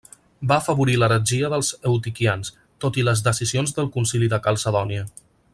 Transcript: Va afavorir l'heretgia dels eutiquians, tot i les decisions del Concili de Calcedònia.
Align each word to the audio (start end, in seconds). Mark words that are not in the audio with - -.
Va 0.51 0.55
afavorir 0.61 0.95
l'heretgia 1.01 1.51
dels 1.55 1.69
eutiquians, 1.91 2.51
tot 2.85 2.99
i 3.03 3.07
les 3.11 3.25
decisions 3.31 3.79
del 3.79 3.95
Concili 3.99 4.35
de 4.37 4.45
Calcedònia. 4.49 5.07